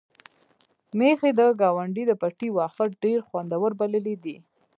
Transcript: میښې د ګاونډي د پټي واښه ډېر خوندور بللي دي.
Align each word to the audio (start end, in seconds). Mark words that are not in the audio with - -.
میښې 0.97 1.31
د 1.39 1.41
ګاونډي 1.61 2.03
د 2.07 2.11
پټي 2.21 2.49
واښه 2.53 2.85
ډېر 3.03 3.19
خوندور 3.27 3.71
بللي 3.79 4.15
دي. 4.23 4.37